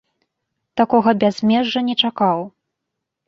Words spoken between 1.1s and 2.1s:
бязмежжа не